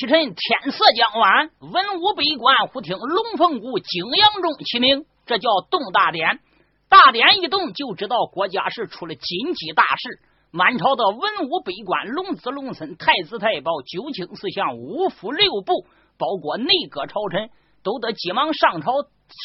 [0.00, 6.40] 我北京燕山红轮西沉，天色将晚，文武百官忽听龙凤鼓、景阳钟齐鸣，这叫动大典。
[6.88, 10.20] 大典一动，就知道国家是出了紧急大事。
[10.52, 15.86] 满朝的文武百官、龙子龙孙、太子太保、九卿四相、五府六部，
[16.18, 17.50] 包括内阁朝臣，
[17.82, 18.92] 都得急忙上朝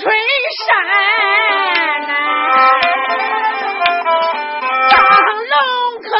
[0.00, 0.06] 春
[0.64, 2.12] 山啊。
[4.90, 4.96] 张
[5.50, 5.58] 龙
[6.02, 6.10] 口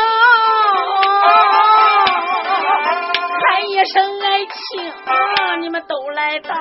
[3.40, 4.58] 喊一声爱卿
[4.90, 6.54] 啊你们都来到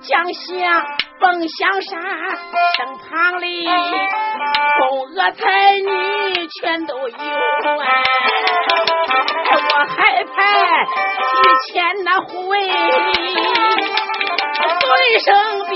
[0.00, 0.44] 将相
[1.18, 2.02] 奉香山，
[2.76, 3.70] 身旁里宫
[5.16, 7.18] 娥才女全都有啊！
[9.50, 10.36] 我还派
[11.42, 11.72] 御前
[12.04, 12.52] 那护卫
[14.80, 15.34] 随身
[15.70, 15.74] 边，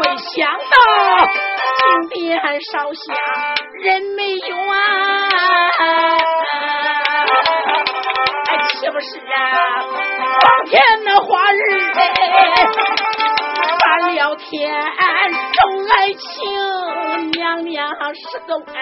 [0.00, 0.62] 没想到
[1.76, 2.38] 金殿
[2.70, 3.04] 烧香
[3.82, 4.74] 人没有啊！
[8.90, 9.86] 岂不是啊？
[10.40, 11.58] 当天那花日，
[13.78, 14.68] 办了天
[15.52, 18.74] 重爱情，娘娘失踪，哎，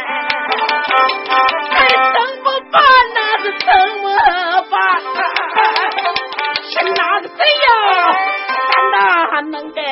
[2.15, 2.81] 怎么办？
[3.15, 3.67] 那是怎
[4.03, 4.07] 么
[4.71, 4.77] 办？
[6.63, 7.71] 是哪个贼呀？
[8.73, 8.97] 胆大
[9.51, 9.85] 能干？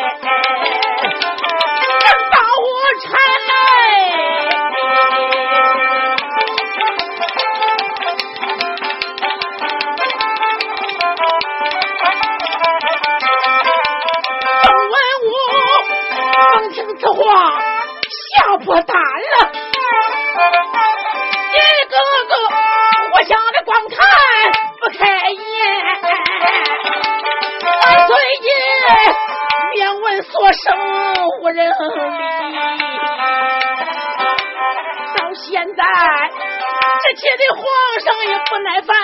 [37.16, 37.64] 气的皇
[38.04, 38.94] 上也不耐烦，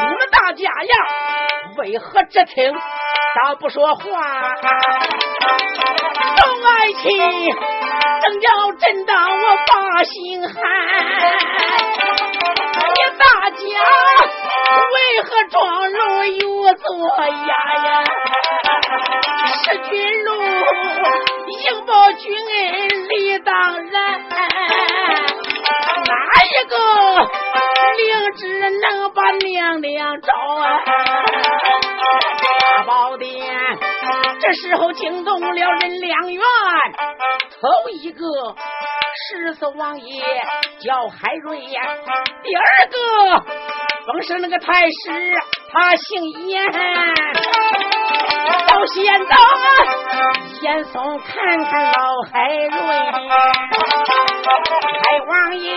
[0.00, 0.94] 你们大家呀，
[1.78, 4.02] 为何只听倒不说话？
[6.36, 7.16] 动爱卿，
[8.22, 10.52] 正要震荡我把心寒。
[12.72, 13.58] 你大家
[14.94, 16.84] 为何装聋有作
[17.18, 17.52] 哑
[17.84, 18.02] 呀？
[19.62, 20.28] 是君禄，
[21.46, 23.54] 应报君恩理当
[23.90, 24.49] 然。
[26.50, 26.76] 一个
[27.96, 30.80] 灵芝能把娘娘招啊？
[32.76, 33.28] 大宝殿，
[34.40, 36.42] 这时候惊动了人两院，
[37.60, 38.24] 头一个
[39.28, 40.24] 十四王爷
[40.84, 41.82] 叫海瑞呀，
[42.42, 42.98] 第二个
[44.06, 45.32] 更是那个太师，
[45.72, 46.66] 他姓严。
[48.66, 49.36] 到现在，
[50.62, 51.92] 严嵩看看老
[52.32, 52.70] 海瑞，
[55.02, 55.68] 海王爷，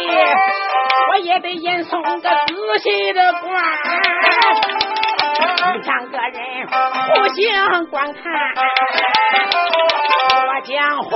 [1.09, 3.63] 我也得严嵩个仔细的观。
[5.81, 6.33] 两个人
[6.67, 8.21] 互相观看，
[10.47, 11.11] 我讲话。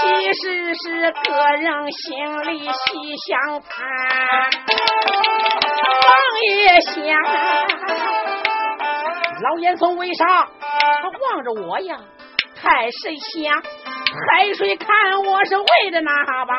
[0.00, 1.26] 其实是个
[1.56, 2.02] 人心
[2.42, 2.70] 里细
[3.26, 3.68] 相参，
[6.04, 6.10] 王
[6.44, 6.94] 爷想，
[9.42, 10.24] 老严嵩为啥
[11.02, 11.96] 他望着我呀？
[12.62, 13.62] 太谁想？
[14.30, 14.86] 海水看
[15.22, 16.10] 我是为的哪
[16.44, 16.56] 般？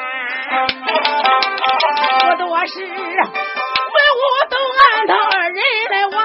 [2.30, 5.60] 不多时，文武都按他二人
[5.90, 6.18] 来玩。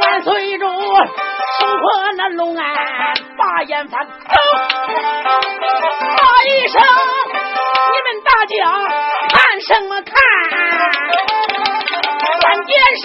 [0.00, 0.70] 万岁主收
[1.66, 1.84] 破
[2.16, 2.64] 那龙安
[3.36, 4.12] 把眼翻，走！
[6.16, 6.80] 骂一声，
[7.92, 8.54] 你们大家
[9.28, 10.14] 看什么看？
[12.40, 13.04] 关键是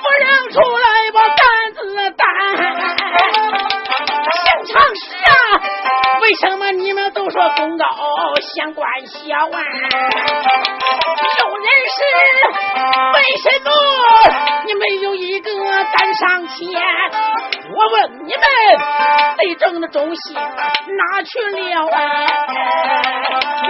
[0.00, 1.42] 不让出来把担
[1.74, 1.80] 子
[2.10, 2.22] 担。
[4.72, 5.28] 想常识啊，
[6.22, 7.84] 为什么你们都说功高
[8.40, 9.60] 相关小啊？
[11.38, 11.98] 有人是
[13.12, 13.70] 为什么
[14.64, 16.56] 你没有一个敢上前？
[17.74, 18.42] 我问你们，
[19.36, 22.00] 贼正的忠心哪去了啊？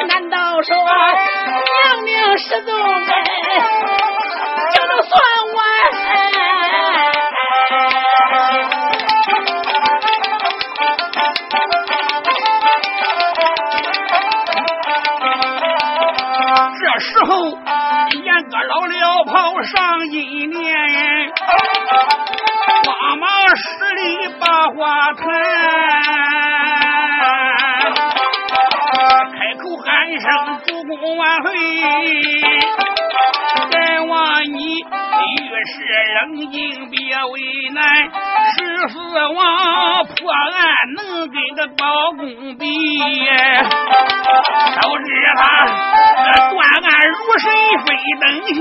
[0.08, 3.12] 难道说娘娘失踪哎，
[4.72, 5.20] 就能算
[5.54, 6.41] 完？
[17.02, 17.50] 时候，
[18.22, 21.32] 严哥老了跑上一年，
[22.86, 23.62] 慌忙施
[23.94, 25.24] 礼把话谈，
[29.32, 29.86] 开口喊
[30.20, 30.24] 声
[30.64, 31.50] 主公万岁。
[33.70, 34.84] 本王你遇
[35.66, 35.72] 事
[36.14, 37.34] 冷静别为
[37.72, 37.80] 难，
[38.56, 38.58] 十
[38.92, 38.96] 四
[39.34, 39.36] 王
[40.06, 40.40] 破案
[40.96, 41.82] 能跟个包
[42.16, 42.20] 公
[42.56, 42.64] 比，
[44.80, 45.04] 都知
[45.36, 45.40] 他
[46.50, 46.52] 断
[46.82, 47.44] 案如神
[47.86, 47.88] 非
[48.20, 48.56] 等闲。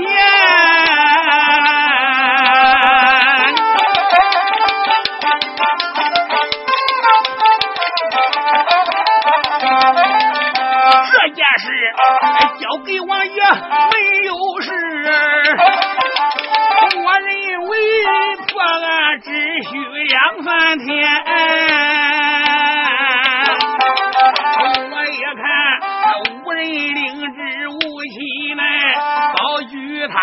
[11.34, 11.66] 件事
[12.60, 13.94] 交给王爷没
[14.26, 14.70] 有事，
[16.96, 17.28] 我认
[17.68, 17.70] 为
[18.48, 19.30] 破案只
[19.62, 19.70] 需
[20.08, 20.86] 两三天。
[24.90, 25.42] 我一看
[26.44, 27.00] 无人领
[27.34, 27.38] 旨
[28.72, 30.14] 无期来保举他，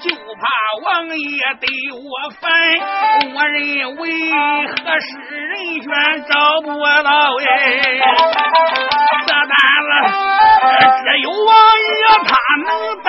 [0.00, 0.42] 就怕
[0.84, 2.42] 王爷对我烦。
[3.34, 4.02] 我认为
[4.66, 5.50] 合适人
[5.82, 5.88] 选
[6.28, 6.68] 找不
[7.02, 7.46] 到哎，
[9.26, 10.02] 这单子
[11.04, 12.30] 只有王爷他
[12.64, 12.68] 能
[13.02, 13.06] 担。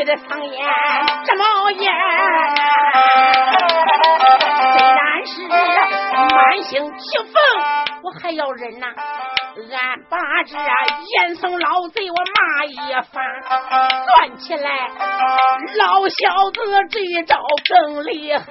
[0.00, 0.66] 气得苍眼
[1.26, 1.92] 直冒烟。
[4.72, 5.46] 虽然是
[6.34, 7.34] 满心气愤，
[8.02, 10.16] 我还要忍呐、俺把
[10.46, 12.76] 这严嵩老贼我骂一
[13.12, 13.20] 番，
[14.06, 14.88] 算起来
[15.76, 17.36] 老小子这一招
[17.68, 18.42] 更厉害，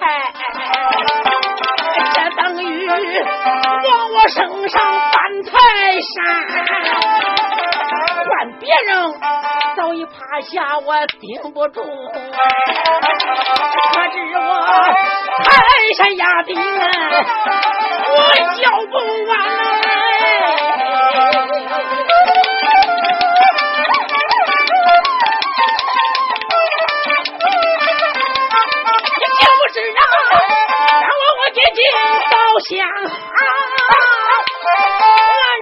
[2.14, 3.02] 这等于往
[4.14, 4.80] 我身上
[5.12, 5.52] 搬财
[6.00, 7.49] 山。
[8.30, 9.14] 换别人
[9.76, 11.82] 早已趴下我顶不住。
[13.94, 14.42] 可知我
[15.44, 15.48] 泰
[15.96, 18.18] 山压顶我
[18.56, 18.94] 叫不
[19.28, 19.32] 完
[19.84, 19.90] 耶
[29.18, 30.00] 你就是让
[31.02, 31.78] 让我我姐姐
[32.30, 32.70] 倒下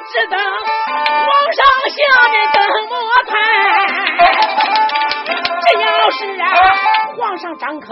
[0.10, 1.60] 只等皇上
[1.90, 1.98] 下
[2.32, 2.92] 面怎么
[3.28, 3.32] 判？
[5.62, 6.46] 这要是啊，
[7.18, 7.86] 皇上张口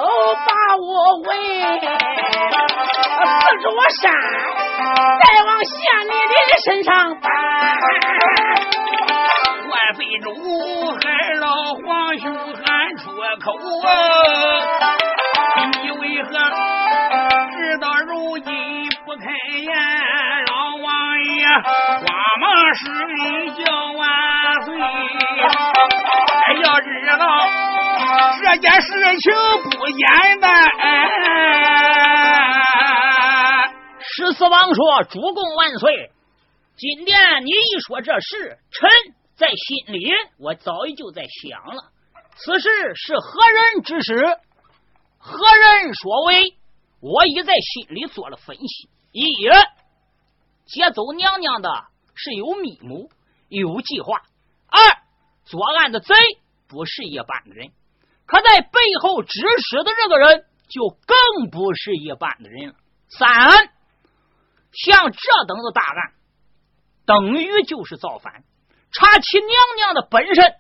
[0.48, 1.29] 把我围，
[1.62, 3.65] 四座
[4.01, 4.03] 山
[5.19, 5.74] 再往县
[6.07, 6.10] 里
[6.50, 7.24] 的身上搬。
[9.67, 10.25] 万岁主
[11.01, 11.03] 害
[11.41, 12.63] 老皇兄喊
[12.98, 13.03] 出
[13.43, 13.45] 口
[13.86, 13.89] 啊！
[15.84, 16.29] 你为何
[17.51, 18.53] 直到如今
[19.05, 19.24] 不开
[19.60, 19.69] 言？
[21.55, 24.03] 老王爷慌忙施礼叫万
[24.65, 24.67] 岁。
[26.62, 27.24] 要知道
[28.41, 28.88] 这件事
[29.19, 29.33] 情
[29.63, 30.47] 不简单。
[34.00, 36.12] 十四王说：“主公万岁！
[36.75, 38.89] 今天你一说这事，臣
[39.38, 41.91] 在心里我早已就在想了，
[42.35, 43.39] 此事是何
[43.74, 44.15] 人指使？
[45.17, 46.53] 何人所为？
[47.01, 49.47] 我已在心里做了分析：一，
[50.65, 51.69] 劫走娘娘的
[52.15, 53.10] 是有密谋、
[53.50, 54.17] 有计划；
[54.67, 54.79] 二，
[55.45, 56.13] 作案的贼
[56.67, 57.72] 不是一般的人，
[58.25, 62.75] 可在背后指使的这个人就更不是一般的人了；
[63.10, 63.69] 三。”
[64.77, 66.13] 像这等子大案，
[67.05, 68.43] 等于就是造反。
[68.91, 70.53] 查起娘娘的本身，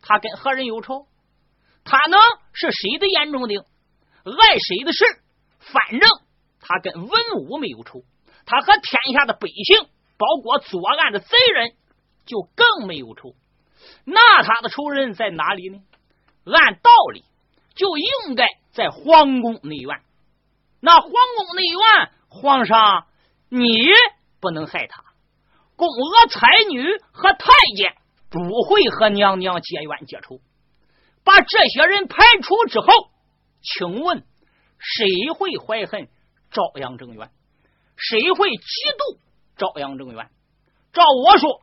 [0.00, 1.06] 他跟何人有仇？
[1.84, 2.18] 他能
[2.54, 3.60] 是谁的眼中钉？
[4.24, 5.04] 碍谁的事？
[5.58, 6.08] 反正
[6.60, 8.02] 他跟文武没有仇，
[8.50, 9.88] 他和天下的百姓，
[10.18, 11.74] 包括作案的贼人，
[12.26, 13.36] 就更没有仇。
[14.04, 15.78] 那他的仇人在哪里呢？
[16.44, 17.24] 按道理
[17.76, 20.00] 就应该在皇宫内院。
[20.80, 23.06] 那皇宫内院，皇上。
[23.52, 23.84] 你
[24.40, 25.02] 不能害他，
[25.74, 27.96] 宫娥、才女和太监
[28.30, 30.38] 不会和娘娘结怨结仇。
[31.24, 32.86] 把这些人排除之后，
[33.60, 34.24] 请问
[34.78, 36.08] 谁会怀恨
[36.52, 37.32] 朝阳正元？
[38.08, 38.60] 谁会嫉
[38.96, 39.18] 妒
[39.56, 40.30] 朝阳正元？
[40.92, 41.60] 照我说，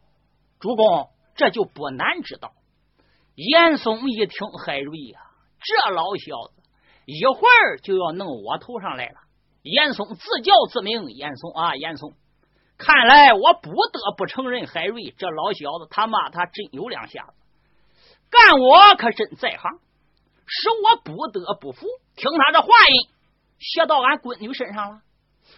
[0.60, 2.53] 主公这就不难知道。
[3.36, 5.20] 严嵩一听海瑞呀，
[5.60, 6.63] 这老小子
[7.06, 9.20] 一会儿就要弄我头上来了。
[9.63, 12.13] 严嵩自叫自名，严嵩啊，严嵩！
[12.77, 17.34] 看来我不得不承认，海瑞这老小子他妈他真有两下子，
[18.29, 19.79] 干我可真在行，
[20.46, 21.88] 使我不得不服。
[22.15, 23.10] 听他这话音，
[23.60, 25.01] 写到俺闺女身上了。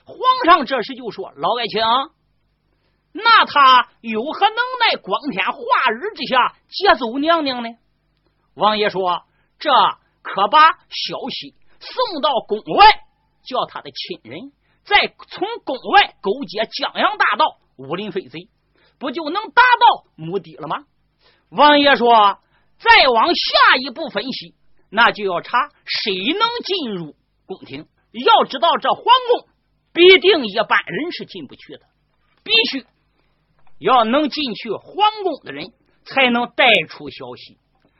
[0.09, 1.81] 皇上这时就说：“老爱卿，
[3.13, 5.61] 那他有何能耐，光天化
[5.91, 7.69] 日之下劫走娘娘呢？”
[8.55, 9.23] 王爷说
[9.59, 9.71] ：“这
[10.21, 12.85] 可把消息送到宫外。”
[13.41, 14.51] 叫他的亲人
[14.83, 18.49] 再从宫外勾结江洋大盗、武林飞贼，
[18.99, 20.85] 不就能达到目的了吗？
[21.49, 22.39] 王爷说
[22.77, 24.53] ：“再往下一步分析，
[24.91, 27.15] 那就要查谁能进入
[27.47, 27.87] 宫廷。
[28.11, 29.48] 要知道，这皇宫
[29.99, 31.81] 必定一般人是进不去的，
[32.41, 32.85] 必须
[33.79, 35.73] 要能进去皇宫的人，
[36.05, 37.57] 才能带出消息。”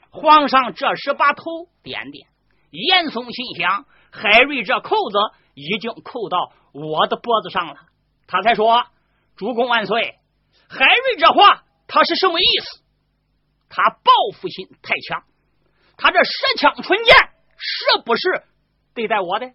[0.10, 1.44] 皇上这时把头
[1.84, 2.30] 点点，
[2.72, 3.86] 严嵩心想。
[4.12, 5.18] 海瑞这扣子
[5.56, 7.76] 已经扣到我的脖子上了，
[8.28, 8.86] 他才说
[9.36, 10.16] ：“主公万岁！”
[10.70, 12.82] 海瑞这话他是什么意思？
[13.68, 15.24] 他报复心太强，
[15.98, 17.14] 他这舌枪唇剑
[17.58, 18.44] 是不是
[18.94, 19.52] 对待我的？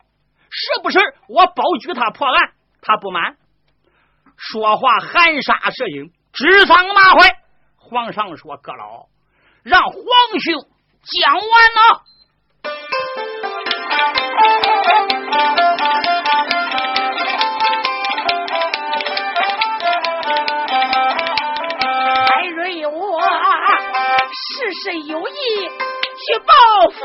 [0.51, 0.99] 是不是
[1.29, 2.53] 我保举他破案？
[2.81, 3.37] 他不满，
[4.37, 7.39] 说话含沙射影，指桑骂槐。
[7.79, 9.07] 皇上说：“阁老，
[9.63, 9.95] 让皇
[10.41, 10.69] 兄
[11.03, 12.03] 讲完了。”
[22.27, 23.21] 海瑞，我
[24.33, 25.33] 事事有意
[26.17, 26.53] 去报
[26.91, 27.03] 复，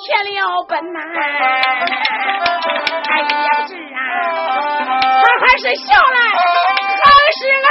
[0.00, 0.98] 铁了本呐。
[3.10, 3.26] 哎呀，
[3.66, 4.00] 是啊，
[5.22, 6.18] 他还是笑来，
[7.02, 7.68] 还是来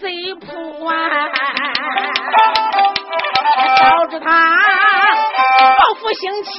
[0.00, 0.94] 贼扑啊！
[3.76, 4.30] 导致他
[5.78, 6.50] 报复心强，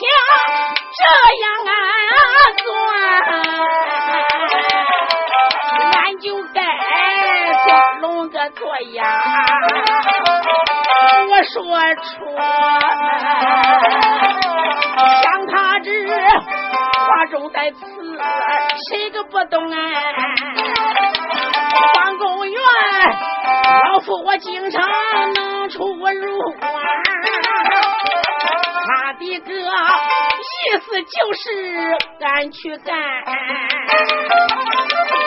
[1.00, 1.04] 这
[1.42, 1.72] 样啊
[2.62, 2.64] 算，
[5.92, 6.62] 俺就该
[7.64, 7.66] 做
[8.02, 8.60] 龙个做
[8.92, 9.00] 鸭。
[11.30, 11.60] 我说
[11.96, 12.06] 出，
[15.24, 15.90] 像他这
[17.08, 17.80] 话中带刺，
[18.90, 19.78] 谁个不懂啊？
[24.26, 24.82] 我经常
[25.34, 25.80] 能出
[26.14, 26.72] 入啊。
[28.84, 32.98] 他的个意思就是敢去干，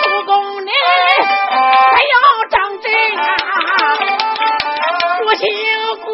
[0.03, 2.15] 主公你还要
[2.51, 3.23] 张真啊，
[5.25, 5.47] 不辛
[6.03, 6.07] 苦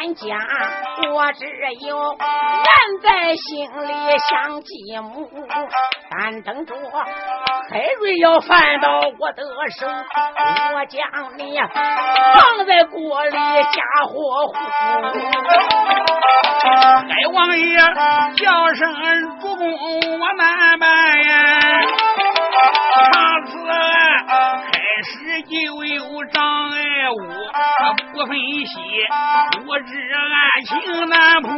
[0.00, 0.26] 不敢讲，
[1.12, 1.44] 我只
[1.86, 2.16] 有暗
[3.02, 3.92] 在心里
[4.30, 5.28] 想继母，
[6.10, 6.74] 但等着
[7.70, 9.42] 海瑞要翻到我的
[9.78, 9.86] 手，
[10.74, 14.54] 我将你放在锅里加火糊。
[16.62, 17.76] 海王爷
[18.36, 18.80] 叫声
[19.40, 20.88] 主公，我难办
[21.22, 21.59] 呀。
[26.40, 26.76] 有障碍
[27.10, 27.12] 物，
[28.12, 28.72] 不分析，
[29.66, 29.92] 我知
[30.24, 30.32] 案
[30.66, 30.70] 情
[31.08, 31.50] 难破。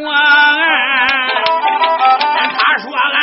[2.58, 3.14] 他说俺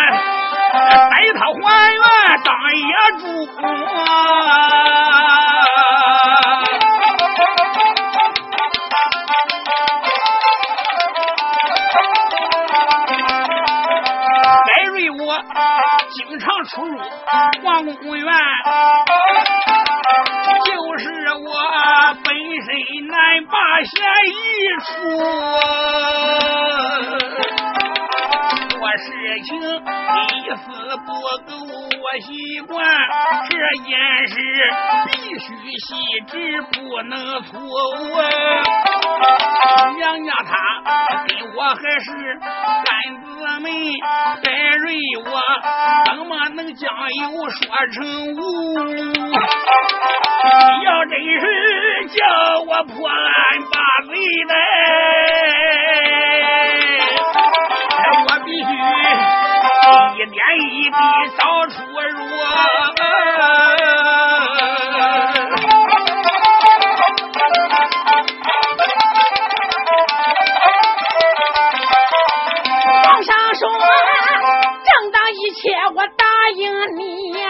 [1.09, 2.03] 带他还原
[2.45, 2.81] 当野
[3.19, 3.23] 猪。
[14.65, 15.19] 戴瑞我
[16.11, 16.97] 经常出入
[17.63, 19.78] 皇宫园，就是
[21.45, 21.53] 我
[22.23, 23.91] 本身难把嫌
[24.27, 24.33] 疑
[24.83, 24.89] 出。
[28.89, 29.05] 做事
[29.43, 30.65] 情一丝
[31.05, 31.07] 不
[31.45, 31.49] 苟，
[32.01, 32.73] 我习惯
[33.47, 33.93] 这件
[34.27, 34.33] 事
[35.05, 35.45] 必须
[35.77, 35.87] 细
[36.25, 36.33] 致，
[36.71, 37.53] 不能错
[37.99, 38.01] 误。
[39.95, 40.51] 娘娘她
[41.27, 42.07] 跟我还是
[42.41, 42.89] 干
[43.21, 43.25] 姊
[43.61, 43.67] 妹，
[44.43, 44.47] 戴
[44.77, 44.87] 瑞
[45.23, 45.31] 我
[46.05, 46.89] 怎么能将
[47.21, 47.59] 有说
[47.93, 47.97] 成
[48.33, 48.39] 无？
[50.83, 51.45] 要真是
[52.07, 52.17] 叫
[52.61, 53.21] 我破案
[53.71, 54.11] 把贼
[54.49, 54.53] 来，
[60.55, 60.97] 一点一滴
[61.37, 62.17] 找出入。
[73.03, 73.69] 皇上说，
[74.85, 75.61] 正当一切，
[75.95, 77.33] 我答应你。
[77.33, 77.43] 赶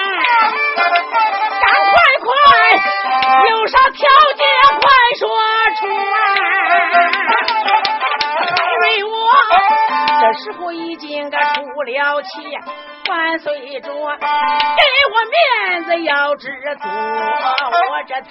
[1.90, 2.28] 快快，
[3.50, 4.00] 有啥条
[4.36, 4.42] 件
[4.80, 4.84] 快
[5.20, 5.22] 说
[5.80, 6.16] 出来。
[8.72, 9.10] 因为我
[10.20, 12.28] 这时候已经个出了气，
[13.10, 16.48] 万岁主给我面子要知
[16.80, 18.30] 足，我这才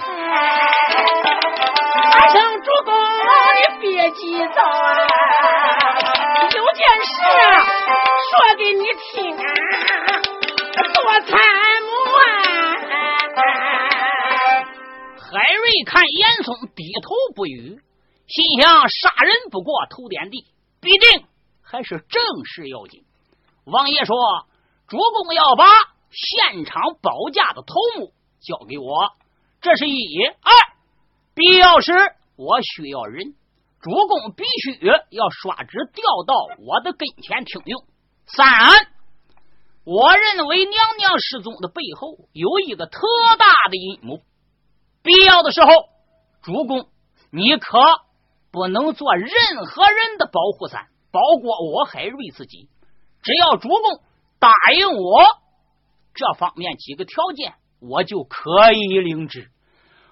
[2.12, 4.94] 喊声主公，你别急躁啊。
[6.54, 7.66] 有件事啊，
[8.30, 9.42] 说给你听啊，
[10.94, 11.36] 多参
[11.82, 12.24] 谋啊！
[15.32, 17.80] 海瑞看严嵩低头不语，
[18.28, 20.46] 心想：杀人不过头点地，
[20.80, 21.26] 必定
[21.64, 23.02] 还是正事要紧。
[23.64, 24.16] 王爷说
[24.88, 25.66] ：“主公要把
[26.10, 29.12] 现场保驾的头目交给我，
[29.60, 29.94] 这是一；
[30.40, 30.50] 二，
[31.34, 31.92] 必要时
[32.36, 33.34] 我需要人，
[33.82, 37.84] 主公必须要刷旨调到我的跟前听用。
[38.24, 38.48] 三，
[39.84, 43.00] 我认为娘娘失踪的背后有一个特
[43.38, 44.22] 大的阴谋，
[45.02, 45.68] 必要的时候，
[46.40, 46.86] 主公
[47.30, 47.78] 你可
[48.50, 49.28] 不能做任
[49.66, 52.70] 何人的保护伞，包括我海瑞自己。
[53.22, 54.00] 只要主公
[54.38, 55.22] 答应我
[56.14, 59.50] 这方面几个条件，我就可以领旨。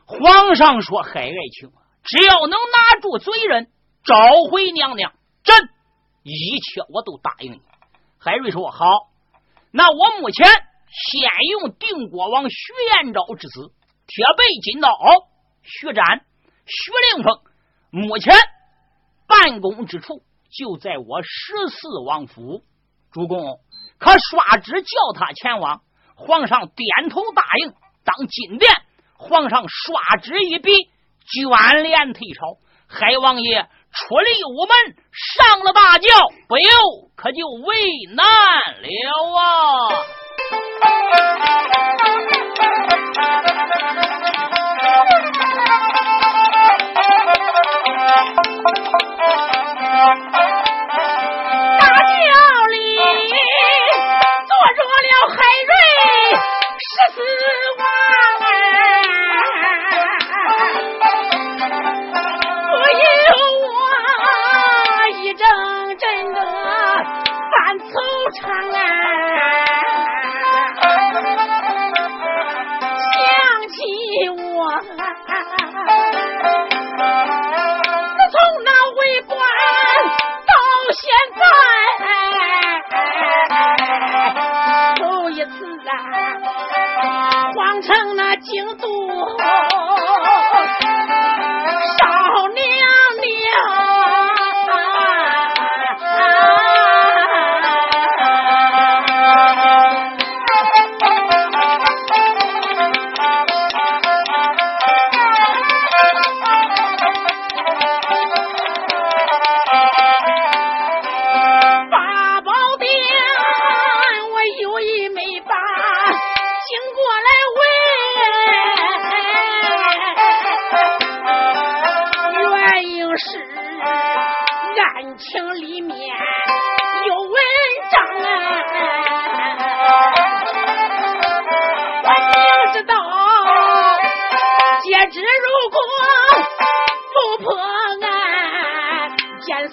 [0.05, 1.71] 皇上说：“海爱卿，
[2.03, 3.71] 只要能拿住罪人，
[4.05, 4.15] 找
[4.51, 5.13] 回娘娘，
[5.43, 5.55] 朕
[6.23, 7.61] 一切我都答应你。”
[8.19, 8.85] 海瑞说：“好，
[9.73, 12.57] 那我目前先用定国王徐
[13.05, 13.73] 延昭之子
[14.07, 14.91] 铁背金刀
[15.63, 16.25] 徐展、
[16.65, 17.41] 徐令峰，
[17.91, 18.35] 目前
[19.27, 22.63] 办公之处就在我十四王府。”
[23.13, 23.61] 主公
[23.99, 25.81] 可刷旨叫他前往，
[26.15, 27.73] 皇上点头答应。
[28.05, 28.73] 当金殿，
[29.17, 30.71] 皇上刷旨一笔，
[31.27, 32.59] 卷帘退朝。
[32.89, 36.09] 海王爷出了午门，上了大轿，
[36.47, 36.69] 不由
[37.17, 37.75] 可就为
[38.15, 38.25] 难
[38.83, 38.89] 了
[39.37, 39.47] 啊！
[57.17, 57.23] 失
[57.79, 57.83] 望
[58.45, 58.47] 哎，
[62.69, 63.01] 不由
[63.65, 63.67] 我
[65.23, 65.41] 一阵
[65.97, 66.39] 阵的
[67.51, 67.89] 犯惆
[68.43, 68.45] 怅
[68.77, 68.79] 哎！
[87.77, 88.89] 皇城那京都。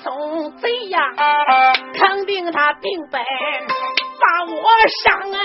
[0.04, 1.02] 总贼样？
[1.94, 3.22] 肯定他定本
[4.20, 4.62] 把我
[5.04, 5.40] 伤啊！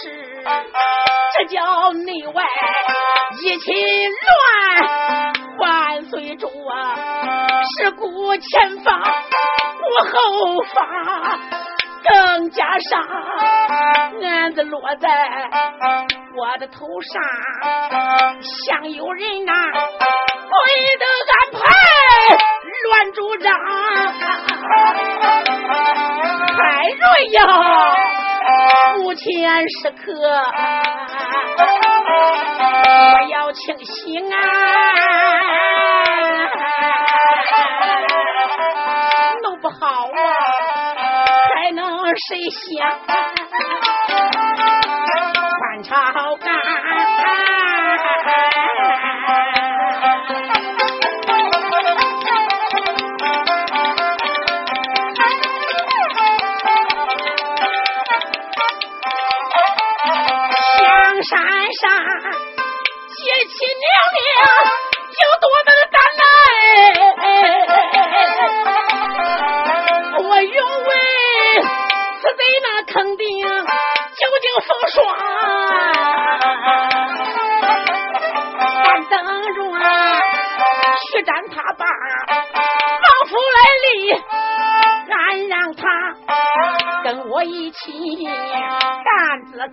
[0.00, 0.08] 是，
[1.36, 2.44] 这叫内外
[3.42, 3.74] 一起乱。
[5.58, 6.96] 万岁主啊，
[7.78, 8.98] 是顾前方，
[9.78, 10.86] 顾后方，
[12.08, 13.00] 更加上
[14.22, 15.10] 案子落在
[16.36, 17.22] 我的头上，
[18.42, 19.56] 想有人呐、啊，
[20.48, 20.54] 不
[20.98, 21.60] 得安排
[22.88, 23.52] 乱主张，
[26.56, 28.21] 太容易了。
[29.80, 30.12] 时刻，
[31.58, 34.36] 我要清醒啊！
[39.42, 39.76] 弄不好
[40.06, 40.18] 啊，
[41.56, 41.82] 还能
[42.16, 42.60] 谁想
[45.60, 45.90] 反朝
[46.36, 46.46] 干？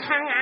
[0.10, 0.39] 担子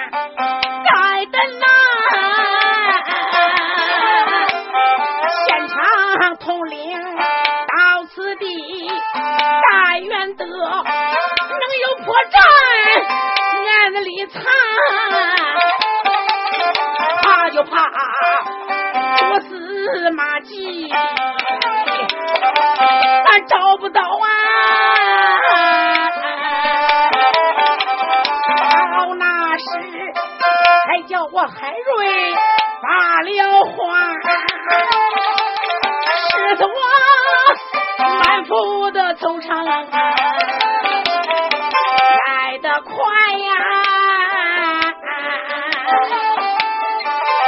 [39.20, 39.84] 腹的惆怅来
[42.62, 42.94] 得快
[43.38, 43.54] 呀！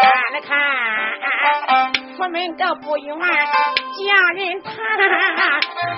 [0.02, 0.52] 看了看，
[2.16, 3.24] 出门个不远，家
[4.34, 4.74] 人谈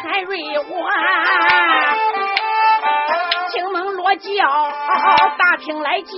[0.03, 0.89] 海瑞我。
[3.51, 4.31] 惊梦落轿，
[5.37, 6.17] 大厅来见，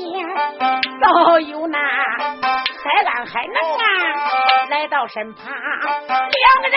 [1.02, 1.84] 早有那海
[3.08, 3.83] 安海能啊
[4.84, 5.56] 来到身旁，两
[6.62, 6.76] 个人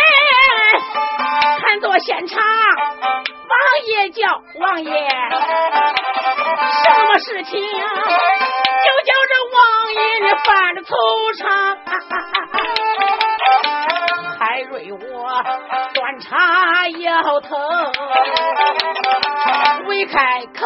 [1.61, 4.93] 看作现场，王爷叫王爷，
[6.85, 7.69] 什么事情就
[9.03, 9.59] 叫这王
[9.93, 10.95] 爷你犯着惆
[11.35, 11.43] 怅。
[14.39, 15.43] 海瑞我
[15.93, 17.57] 端茶摇头，
[19.89, 20.65] 未开口。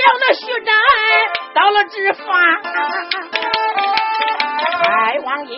[0.00, 0.72] 叫那徐展
[1.54, 2.24] 到了执法。
[4.82, 5.54] 太，王爷，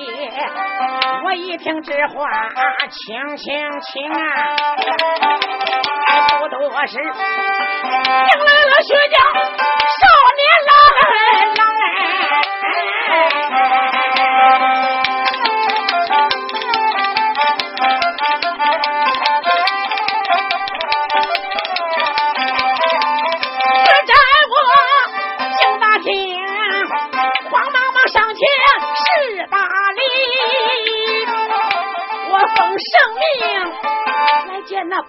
[1.25, 2.29] 我一听这话，
[2.91, 4.19] 轻轻轻啊，
[6.41, 7.05] 不多时，迎
[8.45, 10.05] 来了徐家少
[10.39, 10.42] 年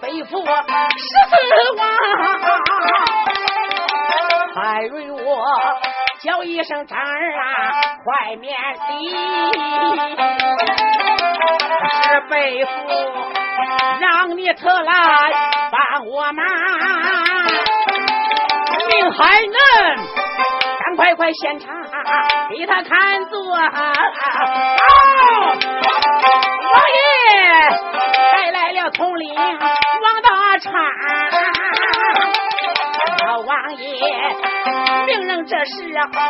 [0.00, 0.48] 北府十
[1.30, 1.34] 四
[1.76, 1.86] 万。
[4.54, 5.44] 海瑞我
[6.22, 7.02] 叫一声张儿
[7.38, 7.42] 啊，
[8.04, 8.56] 快免
[8.88, 9.10] 礼，
[12.02, 12.70] 是背负
[14.00, 14.92] 让你特来
[15.70, 16.44] 帮我忙。
[18.88, 19.54] 命海嫩，
[20.84, 21.74] 赶快快现场
[22.50, 23.54] 给他看作。
[26.72, 26.96] 王爷
[28.84, 29.40] 带来了统领王
[30.22, 30.74] 大川，
[33.26, 33.82] 老王爷
[35.06, 35.72] 命人这时
[36.12, 36.20] 把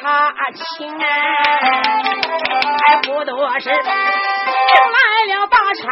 [0.00, 0.32] 他
[0.78, 3.74] 请，还不多时，迎
[4.96, 4.98] 来
[5.34, 5.88] 了大川，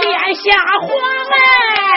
[0.00, 0.88] 脸下黄
[1.30, 1.91] 哎。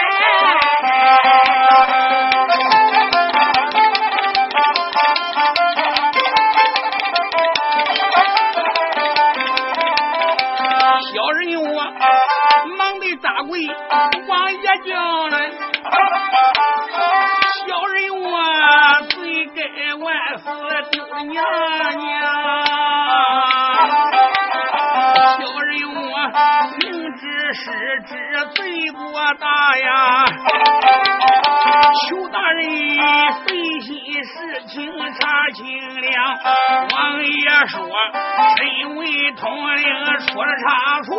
[14.84, 15.36] 叫了。
[17.68, 18.26] 小人我
[19.10, 19.16] 罪
[19.56, 19.60] 该
[19.96, 20.06] 万
[20.38, 20.44] 死，
[20.92, 21.34] 丢了娘
[21.98, 22.06] 娘。
[25.38, 26.00] 小人我
[26.80, 26.84] 明
[27.16, 27.64] 知是
[28.08, 28.12] 知，
[28.56, 28.58] 罪
[28.92, 29.02] 过
[29.40, 29.46] 大
[29.78, 29.88] 呀。
[32.08, 32.60] 求大人
[33.46, 33.46] 费
[33.82, 33.90] 心
[34.24, 34.34] 事
[34.68, 34.74] 情
[35.20, 35.22] 查
[35.54, 35.64] 清
[36.02, 36.06] 了。
[36.94, 37.28] 王爷
[37.68, 37.76] 说，
[38.58, 38.60] 身
[38.98, 39.02] 为
[39.34, 39.44] 统
[39.76, 39.84] 领
[40.28, 40.66] 出了差
[41.04, 41.14] 错，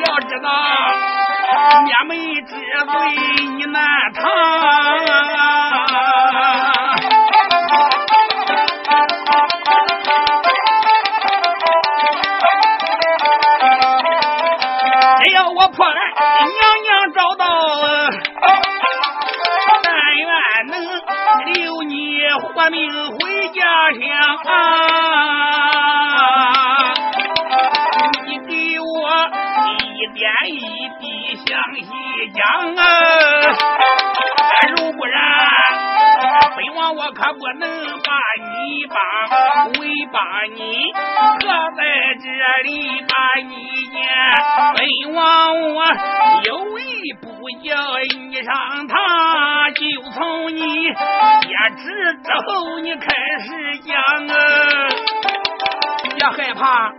[0.00, 0.48] 要知道
[1.84, 2.10] 灭门
[2.46, 2.92] 之罪
[3.56, 3.78] 你难
[4.14, 4.20] 逃。
[15.22, 15.96] 只要我破案，
[16.44, 17.44] 娘娘找到。
[19.82, 20.22] 但愿
[20.66, 20.72] 能
[21.46, 21.94] 留你
[22.40, 22.76] 活命
[23.12, 23.60] 回家
[23.92, 24.00] 乡
[30.46, 31.88] 一点一滴详细
[32.34, 32.42] 讲
[32.76, 32.82] 啊！
[34.76, 35.20] 如不然，
[36.56, 37.68] 本王我可不能
[38.02, 38.96] 把你绑，
[39.80, 40.18] 为把
[40.54, 40.92] 你
[41.40, 41.82] 搁在
[42.20, 42.24] 这
[42.62, 42.68] 里
[43.02, 43.52] 把你
[43.92, 43.94] 见。
[44.74, 44.78] 本
[45.14, 45.22] 王
[45.74, 45.84] 我
[46.44, 46.82] 有意
[47.20, 47.26] 不
[47.62, 47.70] 叫
[48.28, 48.94] 你上堂，
[49.74, 49.80] 就
[50.10, 50.94] 从你接
[51.76, 51.82] 旨
[52.22, 53.06] 之后，你开
[53.40, 53.92] 始讲
[54.28, 54.34] 啊！
[56.16, 56.92] 别害怕，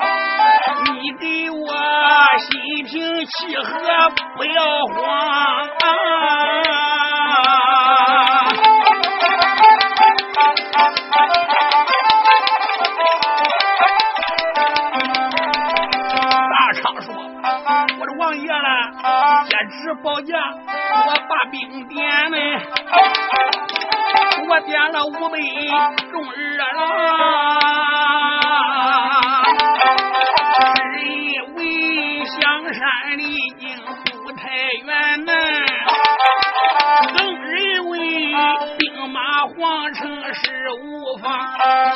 [0.83, 1.73] 你给我
[2.39, 2.49] 心
[2.85, 3.63] 平气和
[4.35, 5.69] 不要慌
[16.49, 17.15] 大昌说
[17.99, 18.69] 我的王爷嘞
[19.49, 20.33] 坚持保驾
[21.07, 22.37] 我把兵点嘞
[24.47, 25.39] 我点了五百
[26.11, 27.94] 中耳了
[33.15, 33.23] 离
[33.59, 33.69] 京
[34.23, 34.49] 不太
[34.83, 35.31] 远呐，
[37.17, 37.99] 更认为
[38.77, 41.31] 兵马皇城是无妨，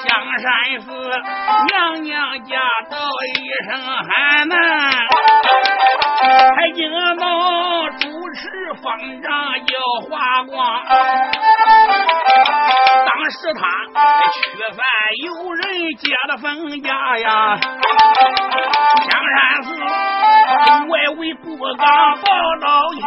[0.08, 0.88] 香山寺
[1.68, 2.56] 娘娘家
[2.90, 2.98] 到
[3.36, 3.38] 一
[3.70, 4.56] 声喊呐。
[6.56, 9.30] 还惊到主持方丈
[9.66, 9.72] 叫
[10.08, 10.58] 华光，
[13.30, 13.62] 当时他
[14.32, 14.42] 缺
[14.74, 14.82] 饭
[15.24, 15.62] 有人
[16.00, 16.90] 接了封家
[17.20, 17.60] 呀，
[19.06, 19.70] 香山寺
[20.90, 21.46] 外围不
[21.78, 21.86] 敢
[22.22, 22.26] 报
[22.60, 23.00] 老乡。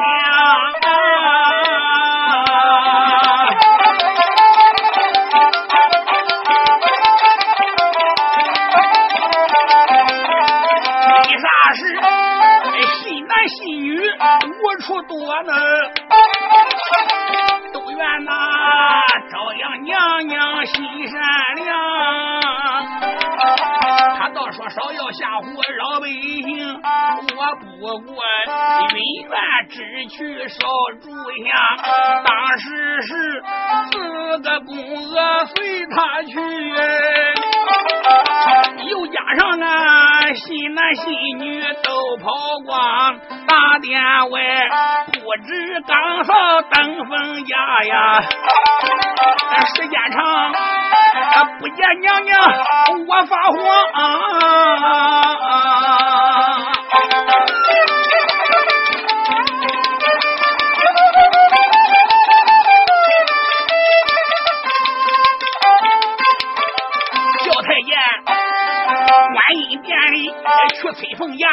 [13.48, 14.00] 戏女无
[14.80, 15.52] 处躲呢，
[17.72, 21.20] 都怨那朝阳娘娘心善
[21.56, 21.68] 良。
[24.18, 25.46] 他倒说少要吓唬
[25.78, 26.80] 老百姓，
[27.36, 27.64] 我不
[28.00, 28.14] 过
[28.94, 29.32] 云愿
[29.68, 30.58] 只去烧
[31.00, 31.48] 柱香。
[32.24, 32.66] 当时
[33.02, 33.10] 是
[33.90, 36.32] 四个公娥随他去。
[39.32, 42.30] 街上那新男新女都跑
[42.66, 43.98] 光，大殿
[44.30, 44.40] 外
[45.08, 48.20] 不知刚好登封家呀，
[49.74, 50.52] 时间长
[51.58, 52.38] 不见娘娘
[53.08, 53.56] 我发慌。
[70.74, 71.48] 去催凤牙，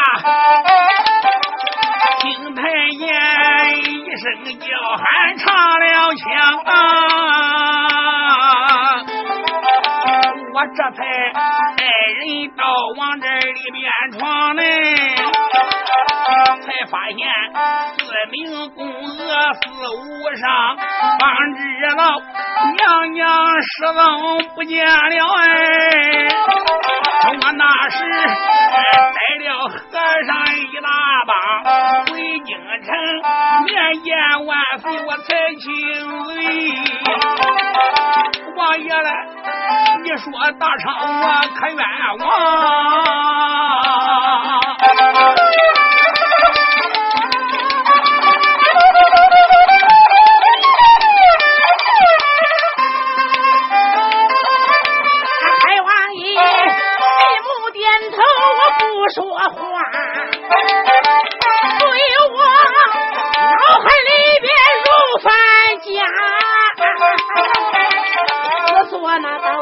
[2.19, 2.62] 听太
[2.99, 3.06] 爷
[3.78, 4.23] 一声
[4.60, 4.65] 叫
[4.97, 5.04] 喊，
[5.38, 5.45] 唱
[5.80, 6.23] 了枪，
[10.54, 10.97] 我这才
[11.78, 11.82] 带
[12.15, 12.19] 人
[12.58, 12.63] 到
[12.97, 13.86] 往这里边
[14.17, 14.62] 闯呢，
[16.62, 17.19] 才发现
[17.97, 17.99] 四
[18.31, 18.35] 名
[18.71, 19.59] 宫娥四
[19.89, 19.99] 无
[20.35, 20.45] 上，
[21.19, 21.21] 方
[21.55, 21.59] 知
[21.95, 22.01] 道
[22.77, 23.25] 娘娘
[23.62, 23.97] 失踪
[24.55, 24.91] 不见了
[25.35, 25.41] 哎，
[27.27, 27.97] 我那时
[29.15, 29.73] 带了和
[30.25, 30.88] 尚一大
[31.27, 31.31] 帮
[32.05, 32.09] 回
[32.45, 32.49] 京
[32.83, 32.88] 城
[33.65, 33.69] 面
[34.03, 34.07] 见
[34.45, 35.27] 万岁，我才
[35.59, 35.65] 请
[36.23, 36.27] 罪。
[38.55, 39.09] 王爷嘞，
[40.03, 40.25] 你说
[40.59, 40.83] 大昌
[41.21, 41.23] 我
[41.55, 41.77] 可冤
[42.19, 42.27] 枉？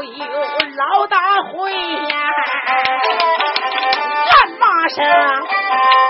[0.03, 0.25] 有
[0.75, 2.31] 老大会呀，
[4.29, 5.03] 俺马声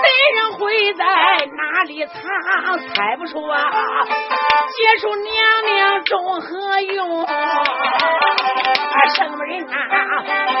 [0.02, 2.78] 敌人会在哪里藏？
[2.78, 3.56] 猜不出啊，
[4.76, 7.26] 结束娘娘中何用？
[9.14, 9.74] 什么人啊，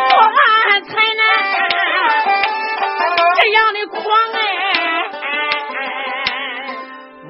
[0.08, 0.16] 多
[0.70, 1.20] 安才难？
[3.36, 4.00] 这样的狂
[4.32, 4.38] 哎！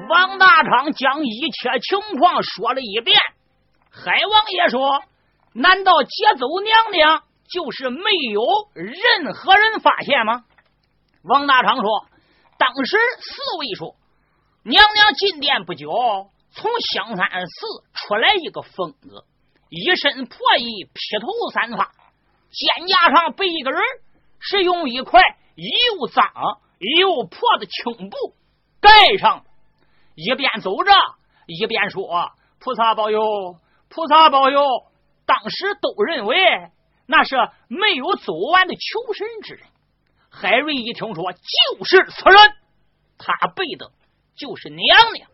[0.07, 3.19] 王大昌将一切情况说了一遍。
[3.91, 5.03] 海王爷说
[5.61, 8.41] ：“难道劫走娘娘就是没有
[8.73, 10.45] 任何人发现吗？”
[11.23, 12.05] 王大昌说
[12.57, 13.95] ：“当时四位说，
[14.63, 15.89] 娘娘进殿不久，
[16.51, 19.25] 从香山寺出来一个疯子，
[19.69, 21.91] 一身破衣，披头散发，
[22.51, 23.81] 肩胛上背一个人，
[24.39, 25.21] 是用一块。”
[25.59, 26.23] 又脏
[26.79, 28.15] 又破的青布
[28.79, 29.43] 盖上，
[30.15, 30.91] 一边走着
[31.47, 32.31] 一边说
[32.63, 33.19] ：“菩萨保佑，
[33.89, 34.61] 菩萨保佑！”
[35.29, 36.35] 当时都认为
[37.05, 37.35] 那是
[37.67, 39.67] 没有走完的求神之人。
[40.31, 42.37] 海瑞一听说就是此人，
[43.19, 43.91] 他背的
[44.35, 45.29] 就是娘娘。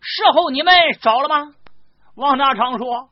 [0.00, 1.54] 事后你们找了吗？
[2.16, 3.10] 王大昌说：“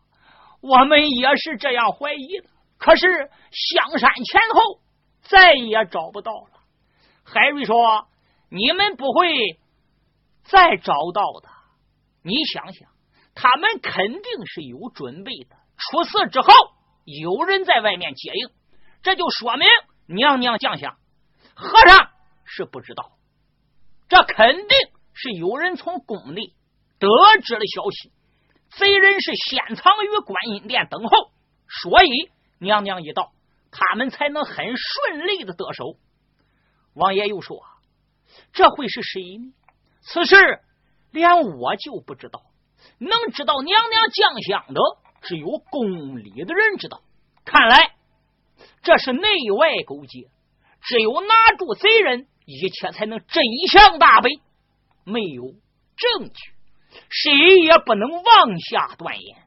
[0.60, 3.06] 我们也是这样怀疑的，可是
[3.52, 4.80] 香山前后。”
[5.22, 6.60] 再也找不到了。
[7.22, 8.08] 海瑞说
[8.50, 9.30] ：“你们不会
[10.42, 11.48] 再找到的。
[12.24, 12.88] 你想想，
[13.36, 15.56] 他们肯定是有准备的。
[15.80, 16.48] 出事之后，
[17.04, 18.50] 有人在外面接应，
[19.02, 19.66] 这就说明
[20.06, 20.98] 娘娘降下。
[21.54, 22.10] 和尚
[22.44, 23.12] 是不知道，
[24.08, 24.68] 这肯定
[25.14, 26.54] 是有人从宫里
[26.98, 27.08] 得
[27.42, 28.12] 知了消息。
[28.70, 31.32] 贼人是先藏于观音殿等候，
[31.82, 32.08] 所以
[32.58, 33.32] 娘娘一到。”
[33.72, 35.94] 他们才能很顺利的得手。
[36.92, 37.64] 王爷又说
[38.52, 39.52] ：“这会是谁呢？
[40.00, 40.34] 此事
[41.12, 42.42] 连我就不知道，
[42.98, 44.80] 能知道娘娘降香的，
[45.22, 47.02] 只有宫里的人知道。
[47.44, 47.94] 看来
[48.82, 50.28] 这是内外勾结，
[50.82, 54.30] 只有拿住贼人，一切才能真相大白。
[55.04, 55.42] 没有
[55.96, 56.52] 证据，
[57.08, 59.38] 谁也不能妄下断言。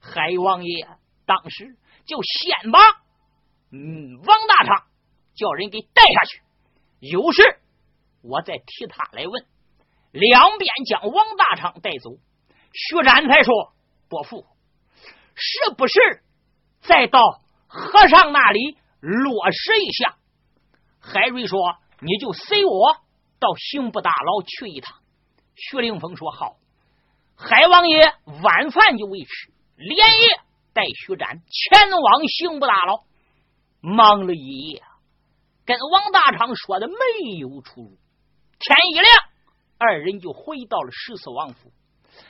[0.00, 0.88] 海王爷
[1.26, 2.80] 当时就先把
[3.70, 4.86] 嗯王大昌
[5.34, 6.42] 叫人给带下去，
[6.98, 7.42] 有事
[8.22, 9.46] 我再替他来问。
[10.10, 12.10] 两边将王大昌带走，
[12.72, 13.72] 徐展才说
[14.10, 14.44] ：“伯父，
[15.34, 16.22] 是不是
[16.80, 20.16] 再到和尚那里落实一下？”
[21.00, 21.58] 海瑞说
[22.00, 22.96] ：“你就随我
[23.38, 24.96] 到刑部大牢去一趟。”
[25.56, 26.56] 徐凌峰说：“好。”
[27.36, 30.40] 海王爷晚饭就未吃，连夜
[30.72, 33.04] 带徐展前往刑部大牢，
[33.80, 34.82] 忙了一夜，
[35.64, 36.94] 跟王大昌说的没
[37.38, 37.98] 有出入。
[38.58, 39.06] 天一亮。
[39.82, 41.72] 二人就回到了十四王府，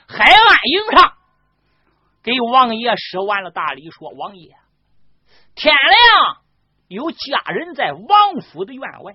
[0.07, 1.17] 海岸营上
[2.23, 4.55] 给王爷施完了大礼，说：“王爷，
[5.55, 6.37] 天亮
[6.87, 9.13] 有家人在王府的院外，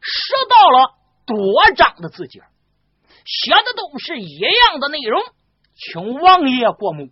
[0.00, 0.94] 拾到了
[1.26, 2.40] 多张的字迹，
[3.24, 5.22] 写的都是一样的内容，
[5.74, 7.08] 请王爷过目。”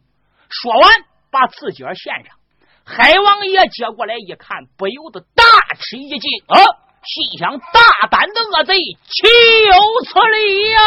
[0.49, 2.37] 说完，把字迹献上。
[2.85, 5.45] 海王爷接过来一看，不由得大
[5.81, 6.55] 吃一惊啊！
[7.03, 9.27] 心想：大胆的恶贼，岂
[9.67, 9.75] 有
[10.05, 10.81] 此理呀！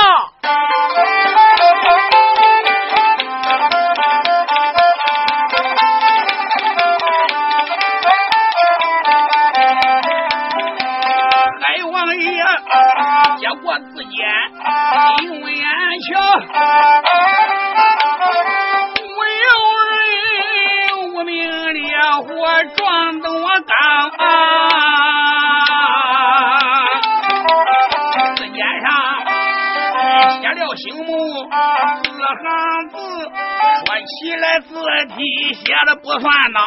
[34.61, 34.73] 字
[35.15, 36.59] 体写的不算孬。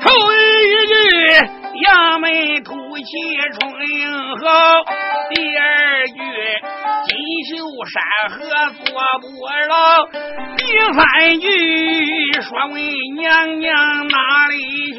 [0.00, 0.94] 头一句
[1.82, 3.04] 扬眉吐气
[3.58, 4.44] 冲英豪，
[5.34, 6.18] 第二句
[7.06, 7.08] 锦
[7.46, 7.50] 绣
[7.86, 7.94] 山
[8.30, 8.38] 河
[8.84, 8.84] 做
[9.20, 9.24] 不
[9.68, 9.72] 牢，
[10.56, 10.60] 第
[10.92, 11.00] 三
[11.40, 11.46] 句
[12.42, 12.74] 说问
[13.16, 14.16] 娘娘哪
[14.48, 14.54] 里
[14.92, 14.98] 去，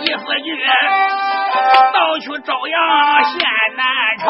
[0.00, 0.48] 第四句
[1.92, 2.78] 倒去朝阳
[3.24, 3.38] 县
[3.76, 3.84] 南
[4.18, 4.28] 朝。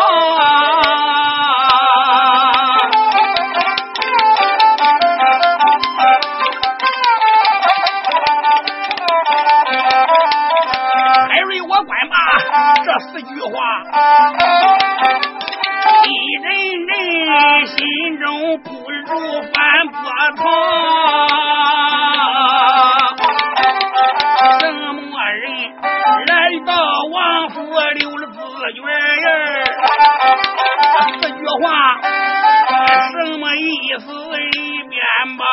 [16.07, 16.09] 一
[16.43, 16.47] 人
[16.87, 17.77] 人心
[18.21, 19.53] 中不如翻
[19.89, 19.99] 波
[20.37, 20.43] 涛。
[24.61, 24.63] 什
[24.95, 25.45] 么人
[26.27, 26.31] 来
[26.65, 26.71] 到
[27.13, 27.57] 王府
[27.97, 28.39] 留了字
[28.75, 28.87] 据儿？
[31.21, 31.65] 四句话
[33.11, 33.59] 什么意
[33.99, 34.07] 思？
[35.21, 35.45] 一边吧，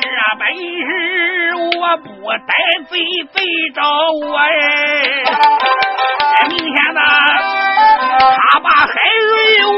[0.00, 2.52] 这本事我不带
[2.88, 2.98] 贼
[3.32, 3.36] 贼
[3.72, 3.80] 找
[4.10, 4.48] 我哎。
[6.48, 7.00] 明天呢，
[8.50, 8.86] 他把海
[9.28, 9.30] 瑞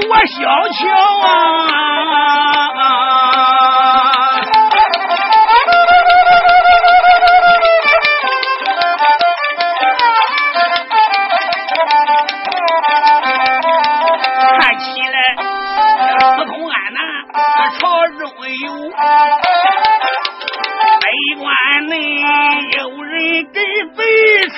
[0.09, 0.81] 我小瞧
[1.27, 1.29] 啊！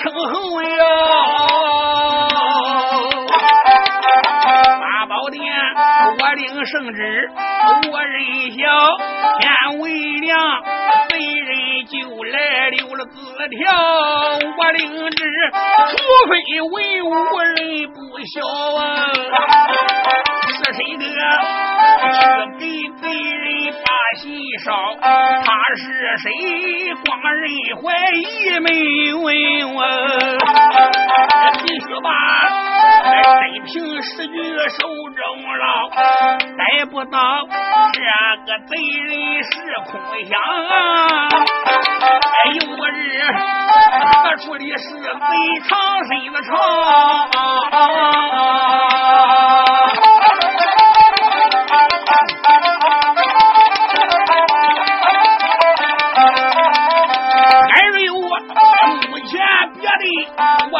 [0.03, 0.67] 称后呀。
[6.35, 7.29] 领圣旨，
[7.91, 8.17] 我人
[8.57, 8.65] 小，
[9.37, 9.45] 天
[9.79, 10.35] 为亮，
[11.09, 11.93] 贼人就
[12.23, 13.15] 来留了字
[13.49, 13.71] 条。
[14.57, 15.23] 我领旨，
[15.91, 15.95] 除
[16.27, 16.31] 非
[16.61, 16.73] 文
[17.05, 17.07] 武
[17.39, 17.55] 人
[17.93, 17.95] 不
[18.33, 18.33] 晓
[18.79, 18.81] 啊，
[20.49, 21.05] 是谁的
[22.09, 22.17] 去
[22.57, 22.61] 给
[22.99, 23.03] 贼
[24.23, 24.31] 人把信
[24.63, 24.71] 捎？
[25.01, 25.83] 他是
[26.17, 26.31] 谁？
[27.03, 27.43] 光人
[27.77, 27.83] 怀
[28.15, 28.23] 疑
[28.59, 28.69] 没
[29.13, 29.25] 问
[29.75, 29.77] 我，
[31.61, 32.09] 必须把。
[33.03, 34.35] 真凭实据
[34.69, 35.21] 手中
[35.57, 35.89] 牢，
[36.57, 37.17] 逮不到
[37.93, 37.99] 这
[38.45, 39.49] 个贼人是
[39.85, 39.91] 空
[40.25, 40.31] 想。
[42.33, 43.01] 哎，呦我日
[44.23, 45.09] 何处的是贼
[45.67, 45.71] 藏
[46.07, 46.51] 身的巢？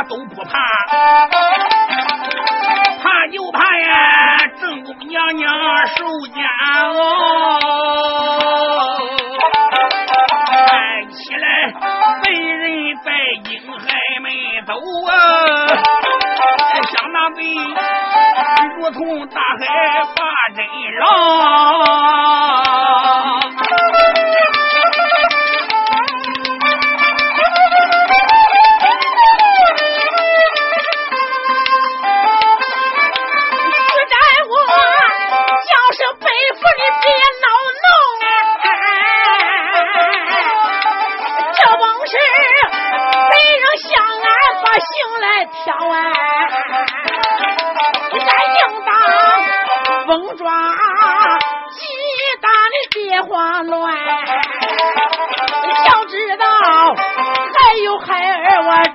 [0.10, 0.52] 都不怕，
[3.02, 5.50] 怕就怕呀，正宫娘娘
[5.88, 6.74] 受煎熬。
[10.46, 11.46] 看起来
[12.24, 13.12] 没人在
[13.46, 13.86] 京还
[14.22, 14.28] 没
[14.66, 14.74] 走
[15.08, 15.12] 啊，
[16.92, 17.42] 想那被
[18.76, 19.62] 如同大海
[20.16, 20.22] 把
[20.56, 20.58] 针
[21.00, 21.04] 捞。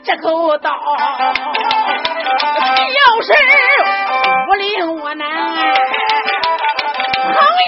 [0.09, 0.75] 这口刀，要
[3.21, 3.29] 是
[4.47, 5.37] 不领我难，朋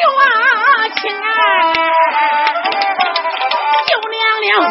[0.03, 0.24] 友啊，
[1.03, 1.26] 亲爱，
[3.88, 4.68] 救娘娘，学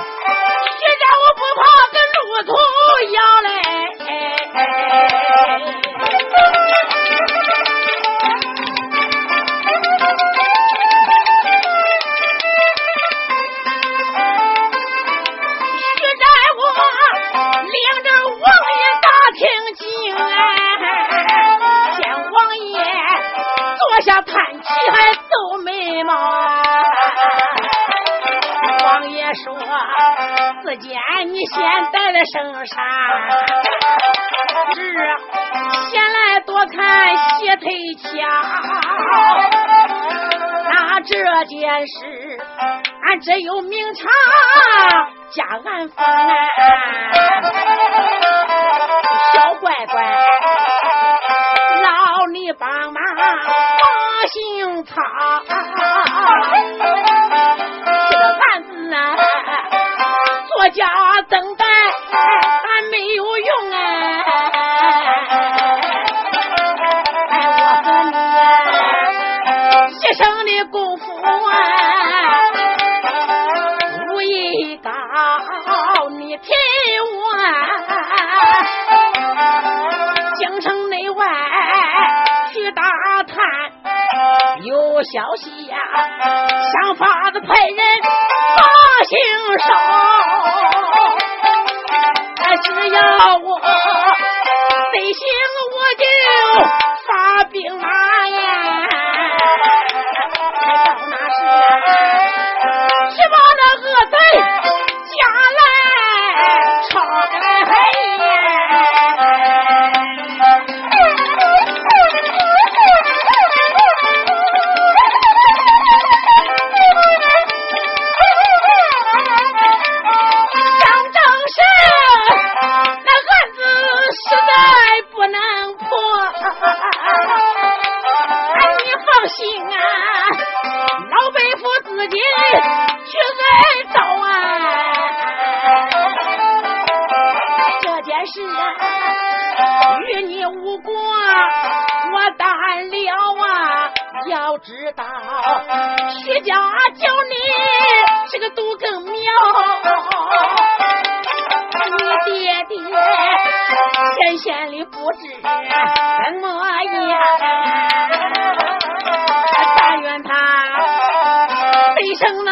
[0.97, 1.61] 着我不怕
[1.93, 2.51] 跟路途
[3.13, 3.68] 要来。
[30.69, 30.93] 时间，
[31.33, 31.57] 你先
[31.91, 32.77] 带在圣山，
[34.75, 34.93] 是
[35.89, 38.07] 先来多看西腿墙。
[40.69, 42.37] 那这件事，
[43.03, 44.03] 俺只有明查，
[45.31, 46.03] 加俺罚。
[85.11, 85.75] 消息呀，
[86.71, 87.77] 想法子派人
[88.55, 88.61] 把
[89.05, 89.17] 信
[89.57, 89.65] 捎，
[92.61, 92.97] 只要
[93.39, 93.49] 我
[94.91, 95.21] 得行，
[95.73, 96.03] 我就。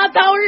[0.10, 0.47] 到日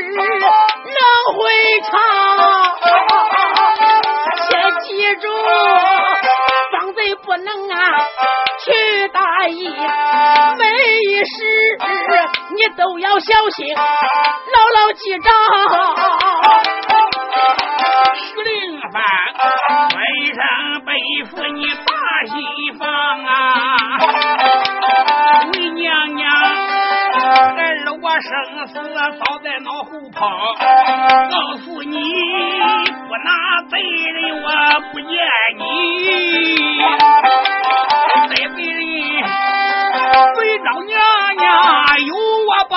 [28.22, 30.28] 生死早在脑后抛，
[31.32, 31.98] 告诉你，
[33.08, 33.30] 不拿
[33.70, 34.48] 贼人我
[34.92, 35.10] 不厌
[35.58, 35.62] 你，
[38.28, 39.24] 贼贼人，
[40.36, 41.00] 贼遭娘
[41.38, 41.48] 娘
[42.06, 42.76] 有我保。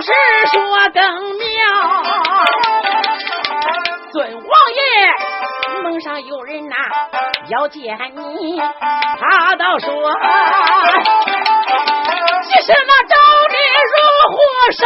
[0.01, 0.11] 是
[0.51, 0.59] 说
[0.93, 1.01] 更
[1.37, 1.43] 妙，
[4.11, 4.43] 尊王
[4.75, 4.79] 爷
[5.83, 6.75] 门上有人呐，
[7.49, 9.87] 要见你，他倒说，
[12.43, 13.15] 其实那招
[13.49, 13.55] 你
[13.93, 13.95] 如
[14.35, 14.37] 火
[14.73, 14.83] 烧，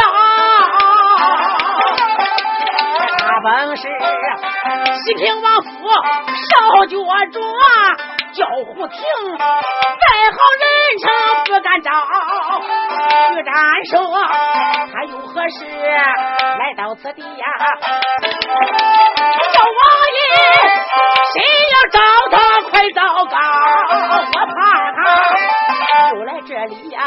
[3.18, 3.82] 他本是
[5.04, 6.94] 西平王府少角
[7.32, 7.68] 主啊，
[8.32, 8.98] 叫胡廷，
[9.36, 9.42] 再
[10.30, 10.64] 好人
[10.98, 11.10] 称
[11.46, 11.90] 不敢招。
[13.34, 13.52] 徐展
[13.90, 13.92] 说
[14.92, 17.44] ：“他又何时来到此地呀？
[19.52, 19.72] 小王
[20.16, 20.18] 爷，
[21.32, 21.36] 谁
[21.72, 21.98] 要找
[22.30, 22.34] 他
[22.70, 23.36] 快糟糕！
[24.32, 24.58] 我怕
[24.96, 24.98] 他
[26.14, 26.98] 又来这里呀，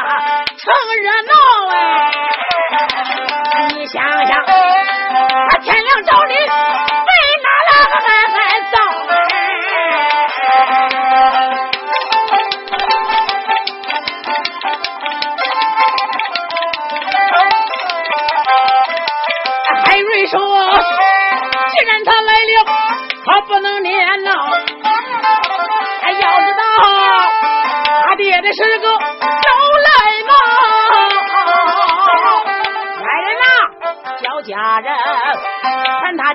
[0.58, 0.62] 成
[1.02, 1.32] 热闹
[1.72, 1.76] 哎！
[3.76, 4.32] 你想想，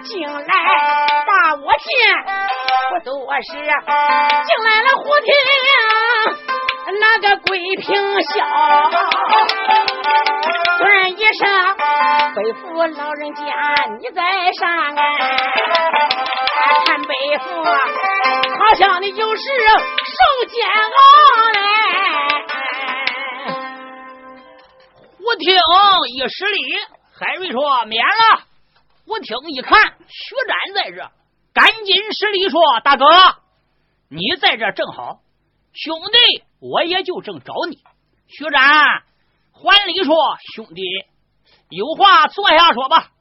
[0.00, 0.42] 进来，
[1.26, 1.88] 把我见。
[2.90, 5.28] 不多时，进来了胡天。
[7.00, 7.86] 那个桂平
[8.22, 8.34] 笑，
[10.78, 11.46] 尊一声，
[12.34, 13.44] 背负老人家
[14.00, 14.22] 你在
[14.52, 15.02] 上啊，
[16.86, 17.46] 看背负，
[18.58, 20.98] 好像你就是受煎熬
[21.52, 21.58] 嘞。
[25.18, 25.54] 胡听
[26.08, 26.58] 一施礼，
[27.18, 28.47] 海瑞说免了。
[29.08, 31.10] 胡听一看徐展在这，
[31.54, 33.06] 赶紧施礼说：“大哥，
[34.10, 35.20] 你在这正好，
[35.72, 37.78] 兄弟。”我也就正找你，
[38.26, 38.60] 徐展
[39.52, 40.14] 还礼说
[40.54, 40.82] ：“兄弟，
[41.70, 43.12] 有话坐下说吧。”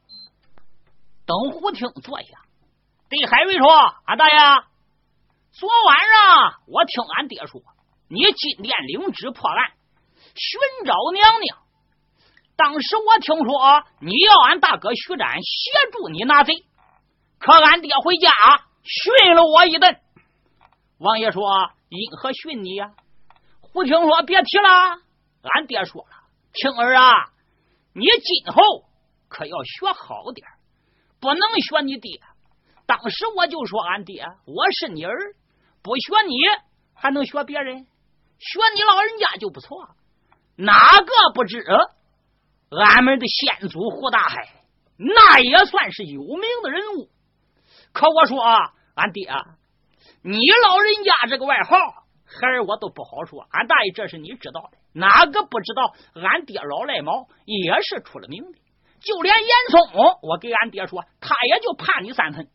[1.25, 2.27] 等胡听坐下，
[3.09, 3.69] 对海瑞说
[4.07, 4.35] ：“俺大爷，
[5.51, 7.61] 昨晚上我听俺爹说，
[8.09, 9.71] 你金殿领旨破案，
[10.35, 11.59] 寻找娘娘。
[12.57, 16.65] 当时我听说你要俺大哥徐展协助你拿贼，
[17.39, 18.29] 可俺爹回家
[18.83, 19.97] 训了我一顿。
[20.97, 22.91] 王爷说：因何训你呀？”
[23.71, 24.69] 不听说，别提了。
[25.43, 26.09] 俺爹说了，
[26.51, 27.29] 青儿啊，
[27.93, 28.61] 你今后
[29.29, 30.47] 可要学好点
[31.19, 32.19] 不能学你爹。
[32.87, 35.35] 当时我就说，俺爹，我是你儿，
[35.83, 36.35] 不学你
[36.95, 37.85] 还能学别人？
[38.39, 39.89] 学你老人家就不错。
[40.55, 41.63] 哪个不知？
[42.69, 44.49] 俺们的先祖胡大海，
[44.97, 47.09] 那也算是有名的人物。
[47.93, 49.57] 可我说啊，俺爹啊，
[50.21, 51.75] 你老人家这个外号。
[52.29, 53.47] 孩儿，我都不好说。
[53.51, 55.95] 俺大爷，这是你知道的，哪个不知道？
[56.13, 58.59] 俺爹老赖毛也是出了名的，
[58.99, 62.49] 就连严嵩，我给俺爹说，他也就怕你三分。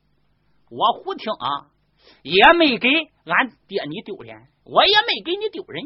[0.69, 1.73] 我胡听啊，
[2.21, 2.91] 也没给
[3.25, 5.85] 俺爹你丢脸，我也没给你丢人，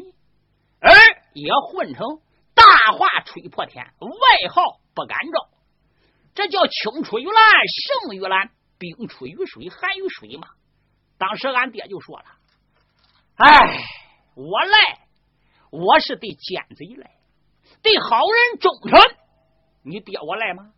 [0.81, 0.91] 而
[1.33, 2.19] 也混成
[2.57, 5.47] 大话吹破天，外号不敢招，
[6.33, 7.33] 这叫青出于蓝
[7.67, 8.49] 胜于蓝，
[8.79, 10.47] 冰出于水寒于水嘛。
[11.19, 12.25] 当时俺爹就说了。
[13.35, 13.85] 哎，
[14.35, 14.99] 我来，
[15.69, 17.11] 我是对奸贼来，
[17.83, 18.99] 对好人忠诚。
[19.83, 20.71] 你爹我来吗？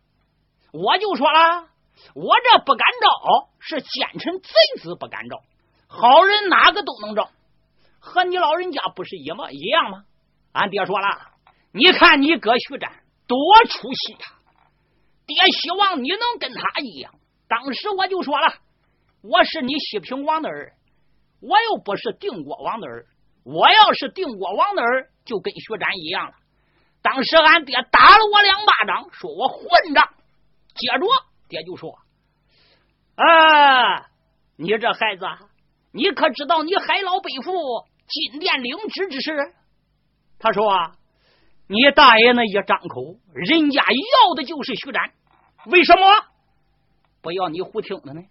[0.72, 1.68] 我就说了，
[2.14, 4.50] 我这不敢招，是奸臣贼
[4.82, 5.42] 子不敢招，
[5.88, 7.30] 好人哪个都能招，
[7.98, 10.04] 和你老人家不是一模一样吗？
[10.52, 11.32] 俺爹说了，
[11.72, 12.92] 你看你哥徐展
[13.26, 14.18] 多出息呀，
[15.26, 17.14] 爹希望你能跟他一样。
[17.48, 18.54] 当时我就说了，
[19.22, 20.72] 我是你西平王的儿。
[21.40, 23.06] 我又不是定国王的儿，
[23.44, 26.34] 我要是定国王的儿，就跟徐展一样了。
[27.02, 30.06] 当时俺爹打了我两巴掌，说我混账。
[30.74, 31.06] 接着
[31.48, 31.98] 爹就说
[33.16, 34.10] ：“啊，
[34.56, 35.24] 你这孩子，
[35.92, 37.52] 你可知道你海老背负
[38.06, 39.32] 金殿领旨之事？”
[40.38, 40.92] 他说啊
[41.70, 45.12] ：“你大爷那一张口，人家要的就是徐展，
[45.66, 46.02] 为什么
[47.22, 48.22] 不要你胡听的呢？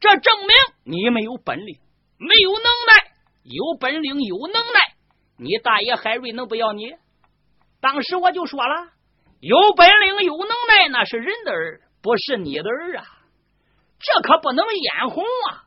[0.00, 0.48] 这证明
[0.82, 1.78] 你没有本领。”
[2.20, 3.12] 没有能耐，
[3.44, 4.80] 有本领有能耐，
[5.36, 6.96] 你大爷海瑞能不要你？
[7.80, 8.88] 当时我就说了，
[9.38, 13.04] 有本领有能耐那是人的儿，不是你的儿啊！
[14.00, 15.62] 这可不能眼红啊！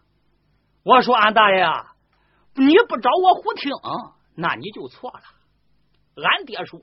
[0.83, 1.95] 我说俺大爷，啊
[2.55, 3.71] 你不找我胡听，
[4.35, 5.21] 那你就错了。
[6.15, 6.79] 俺爹说，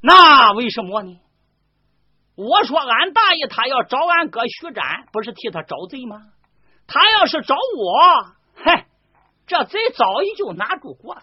[0.00, 1.20] 那为什么呢？
[2.34, 6.32] 我说俺大爷他要找俺哥徐展，不是替他找贼吗？
[6.86, 8.86] 他要是找我，嗨，
[9.46, 11.22] 这贼早已就拿住过了，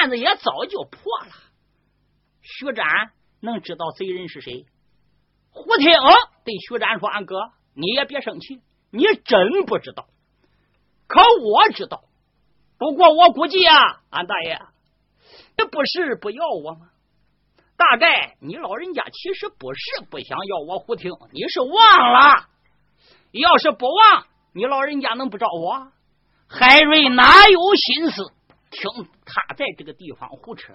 [0.00, 1.32] 案子也早就破了。
[2.42, 2.86] 徐展
[3.40, 4.66] 能知道贼人是谁？
[5.50, 5.92] 胡听
[6.44, 10.06] 对徐展说：“俺哥，你也别生气，你真不知道。
[11.06, 12.04] 可我知道。
[12.78, 14.60] 不过我估计啊，俺大爷，
[15.56, 16.88] 这不是不要我吗？
[17.76, 22.46] 大概你老人家其实不是不想要我胡听，你是忘了。
[23.32, 25.90] 要是不忘，你老人家能不找我？
[26.48, 28.22] 海瑞哪有心思
[28.70, 30.74] 听他在这个地方胡扯？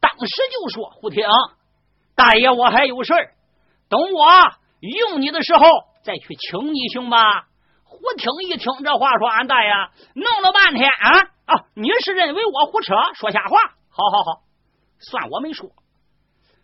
[0.00, 1.24] 当时就说：“胡听，
[2.14, 3.34] 大爷，我还有事儿，
[3.88, 4.26] 等我
[4.80, 5.66] 用你的时候
[6.02, 7.48] 再去请你，行吧？”
[7.84, 9.70] 胡听一听这话，说：“俺大爷
[10.14, 11.64] 弄了半天啊啊！
[11.74, 13.56] 你是认为我胡扯说瞎话？
[13.90, 14.42] 好好好，
[14.98, 15.70] 算我没说。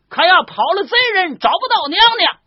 [0.08, 2.38] 可要跑了贼人，找不到娘娘，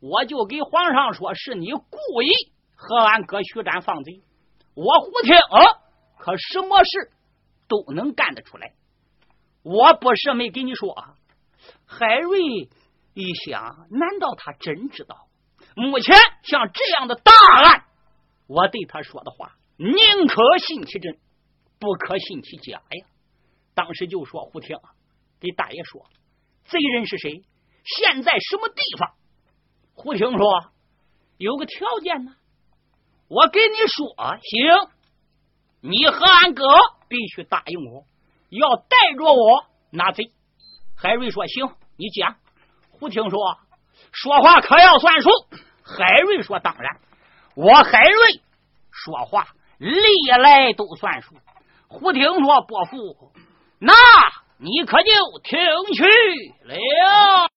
[0.00, 2.30] 我就给皇上说是你故意
[2.74, 4.22] 和俺哥徐展放贼。
[4.74, 5.34] 我胡听，
[6.18, 7.10] 可什么事
[7.66, 8.74] 都能干得出来。
[9.62, 10.94] 我不是没跟你说。”
[11.84, 12.40] 海瑞
[13.14, 15.26] 一想，难道他真知道？
[15.74, 17.32] 目前像这样的大
[17.64, 17.84] 案。
[18.46, 19.94] 我对他说的话，宁
[20.28, 21.18] 可信其真，
[21.80, 23.06] 不可信其假呀。
[23.76, 24.78] 当时就说胡听，
[25.38, 26.06] 给大爷说，
[26.64, 27.44] 贼人是谁？
[27.84, 29.12] 现在什么地方？
[29.94, 30.72] 胡听说
[31.36, 32.34] 有个条件呢，
[33.28, 34.06] 我给你说，
[34.40, 34.90] 行，
[35.82, 36.64] 你和俺哥
[37.08, 38.06] 必须答应我，
[38.48, 40.32] 要带着我拿贼。
[40.96, 41.68] 海瑞说行，
[41.98, 42.36] 你讲。
[42.92, 43.58] 胡听说
[44.10, 45.28] 说话可要算数。
[45.82, 46.98] 海瑞说当然。
[47.54, 48.40] 我海瑞
[48.90, 50.00] 说话历
[50.30, 51.34] 来都算数。
[51.88, 53.32] 胡听说伯父，
[53.78, 53.92] 那
[54.58, 55.10] 你可就
[55.44, 55.58] 听
[55.94, 56.04] 去
[56.64, 57.55] 了。